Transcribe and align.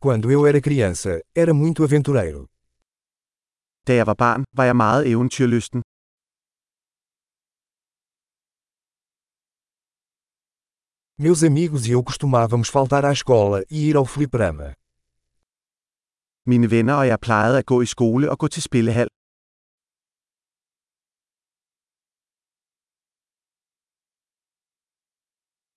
Quando 0.00 0.30
eu 0.30 0.46
era 0.46 0.60
criança, 0.60 1.20
era 1.34 1.52
muito 1.52 1.82
aventureiro. 1.82 2.46
Da 3.86 3.92
jeg 3.94 4.06
var 4.06 4.14
barn, 4.14 4.44
var 4.56 4.64
jeg 4.64 4.76
meget 4.76 5.06
eventyrlysten. 5.12 5.82
Meus 11.18 11.42
amigos 11.42 11.86
e 11.86 11.90
eu 11.92 12.04
costumávamos 12.04 12.68
faltar 12.68 13.04
à 13.04 13.12
escola 13.12 13.64
e 13.70 13.88
ir 13.88 13.96
ao 13.96 14.06
fliperama. 14.06 14.68
Mine 16.46 16.70
venner 16.70 16.94
og 16.94 17.06
jeg 17.08 17.20
plejede 17.20 17.58
at 17.58 17.66
gå 17.66 17.80
i 17.82 17.86
skole 17.86 18.30
og 18.30 18.38
gå 18.38 18.48
til 18.48 18.62
spillehal. 18.62 19.08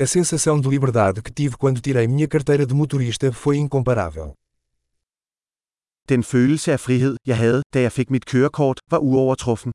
A 0.00 0.06
sensação 0.06 0.60
de 0.60 0.68
liberdade 0.68 1.20
que 1.20 1.32
tive 1.32 1.56
quando 1.56 1.80
tirei 1.80 2.06
minha 2.06 2.28
carteira 2.28 2.64
de 2.64 2.72
motorista 2.72 3.32
foi 3.32 3.56
incomparável. 3.56 4.32
Den 6.08 6.22
følelse 6.22 6.72
af 6.72 6.80
frihed, 6.80 7.16
jeg 7.26 7.36
havde, 7.36 7.62
da 7.74 7.80
jeg 7.82 7.92
fik 7.92 8.10
mit 8.10 8.26
kørekort, 8.26 8.78
var 8.90 8.98
uovertruffen. 8.98 9.72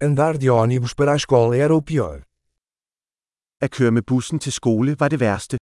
Andar 0.00 0.32
de 0.42 0.48
ônibus 0.50 0.94
para 0.94 1.12
a 1.12 1.16
escola 1.16 1.56
era 1.64 1.74
o 1.74 1.80
pior. 1.80 2.22
At 3.60 3.70
køre 3.70 3.90
med 3.90 4.02
bussen 4.02 4.38
til 4.38 4.52
skole 4.52 4.96
var 5.00 5.08
det 5.08 5.20
værste. 5.20 5.58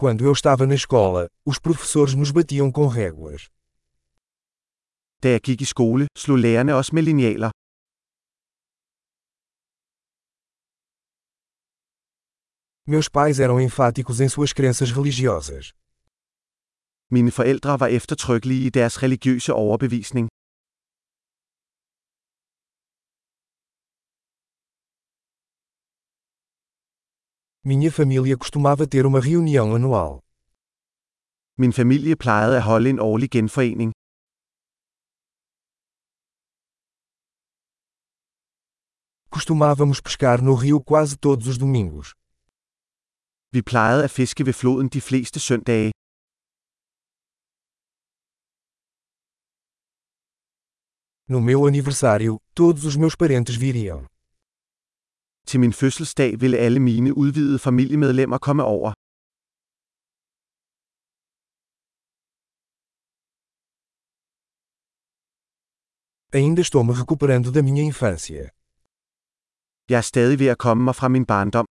Quando 0.00 0.24
eu 0.24 0.32
estava 0.32 0.64
na 0.64 0.76
escola, 0.76 1.28
os 1.44 1.58
professores 1.58 2.14
nos 2.14 2.30
batiam 2.30 2.70
com 2.70 2.86
réguas. 2.86 3.50
Da 5.22 5.28
jeg 5.30 5.40
gik 5.40 5.60
i 5.62 5.66
skole, 5.72 6.06
slog 6.16 6.38
lærerne 6.38 6.72
os 6.80 6.92
med 6.92 7.02
linealer. 7.02 7.50
Meus 12.86 13.08
pais 13.08 13.40
eram 13.40 13.60
enfáticos 13.60 14.20
em 14.20 14.28
suas 14.28 14.52
crenças 14.52 14.92
religiosas. 14.92 15.72
Mine 17.10 17.32
forældre 17.32 17.80
var 17.80 17.88
eftertrykkelige 17.98 18.66
i 18.66 18.70
deres 18.70 19.02
religiøse 19.02 19.52
overbevisning. 19.52 20.28
Minha 27.70 27.92
família 27.92 28.34
costumava 28.34 28.86
ter 28.86 29.04
uma 29.04 29.20
reunião 29.20 29.74
anual. 29.74 30.24
Min 31.58 31.70
familie 31.70 32.16
plejede 32.16 32.56
at 32.56 32.64
holde 32.64 32.88
en 32.88 32.98
årlig 32.98 33.28
genforening. 33.34 33.90
Costumávamos 39.28 40.00
pescar 40.00 40.38
no 40.42 40.54
rio 40.54 40.80
quase 40.80 41.18
todos 41.18 41.46
os 41.46 41.58
domingos. 41.58 42.14
Vi 43.52 43.60
plejede 43.62 44.04
at 44.04 44.10
fiske 44.18 44.42
ved 44.46 44.54
floden 44.54 44.88
de 44.88 45.00
fleste 45.02 45.38
søndage. 45.38 45.92
No 51.28 51.38
meu 51.42 51.66
aniversário, 51.66 52.40
todos 52.54 52.86
os 52.86 52.96
meus 52.96 53.14
parentes 53.14 53.56
viriam. 53.56 54.07
Til 55.48 55.60
min 55.60 55.72
fødselsdag 55.72 56.40
ville 56.40 56.58
alle 56.66 56.80
mine 56.80 57.16
udvidede 57.16 57.58
familiemedlemmer 57.58 58.38
komme 58.38 58.64
over. 58.64 58.90
Ainda 66.38 66.60
estou 66.66 66.82
me 66.82 66.92
recuperando 67.02 67.48
da 67.54 67.60
minha 67.62 67.82
infância. 67.90 68.42
Jeg 69.90 69.98
er 70.02 70.06
stadig 70.12 70.38
ved 70.38 70.48
at 70.54 70.58
komme 70.58 70.84
mig 70.84 70.94
fra 71.00 71.08
min 71.08 71.26
barndom. 71.26 71.66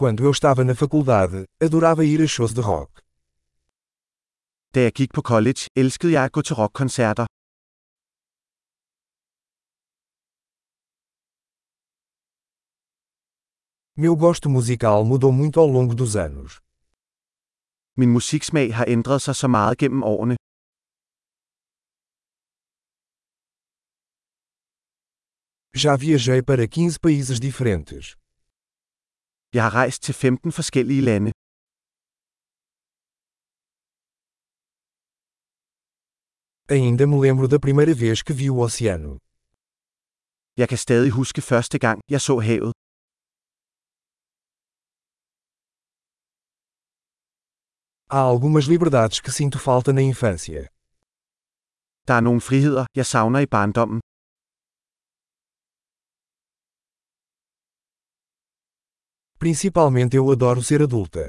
Quando 0.00 0.20
eu 0.24 0.30
estava 0.30 0.62
na 0.64 0.74
faculdade, 0.82 1.38
adorava 1.66 2.02
ir 2.12 2.20
a 2.26 2.28
shows 2.34 2.52
de 2.58 2.62
rock. 2.72 2.92
Da 4.74 4.80
jeg 4.86 4.92
gik 4.92 5.10
på 5.14 5.22
college, 5.22 5.60
elskede 5.76 6.12
jeg 6.12 6.24
at 6.24 6.32
gå 6.32 6.42
til 6.42 6.54
rockkoncerter. 6.60 7.26
Meu 13.94 14.16
gosto 14.16 14.48
musical 14.48 15.04
mudou 15.04 15.30
muito 15.30 15.60
ao 15.60 15.66
longo 15.66 15.94
dos 15.94 16.16
anos. 16.16 16.60
Min 17.94 18.10
musiksmag 18.16 18.68
har 18.78 18.86
ændret 18.88 19.20
sig 19.22 19.34
så 19.36 19.48
meget 19.48 19.78
gennem 19.78 20.02
årene. 20.02 20.36
Já 25.84 25.96
viajei 25.96 26.40
para 26.42 26.66
15 26.66 26.98
países 27.06 27.38
diferentes. 27.40 28.04
Jeg 29.54 29.62
har 29.66 29.74
rejst 29.80 30.02
til 30.02 30.14
15 30.14 30.52
forskellige 30.52 31.02
lande. 31.10 31.30
Ainda 36.76 37.04
me 37.06 37.16
lembro 37.26 37.46
da 37.52 37.58
primeira 37.66 37.94
vez 38.04 38.18
que 38.26 38.34
vi 38.40 38.46
o 38.48 38.56
oceano. 38.66 39.12
Jeg 40.60 40.68
kan 40.68 40.78
stadig 40.78 41.10
huske 41.10 41.40
første 41.42 41.78
gang, 41.78 41.98
jeg 42.10 42.20
så 42.20 42.38
havet. 42.38 42.81
Há 48.14 48.20
algumas 48.32 48.64
liberdades 48.66 49.20
que 49.24 49.30
sinto 49.30 49.58
falta 49.58 49.90
na 49.90 50.02
infância. 50.02 50.68
Der 52.06 52.14
er 52.14 52.20
nogle 52.20 52.40
friheder, 52.40 52.84
jeg 52.94 53.06
savner 53.06 53.40
i 53.40 53.46
barndommen. 53.46 54.00
Principalmente 59.44 60.16
eu 60.16 60.30
adoro 60.30 60.62
ser 60.62 60.80
adulta. 60.88 61.24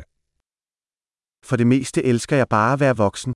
For 1.48 1.56
det 1.56 1.68
meste 1.68 2.00
elsker 2.12 2.36
jeg 2.36 2.48
bare 2.50 2.74
at 2.74 2.80
være 2.80 2.98
voksen. 2.98 3.34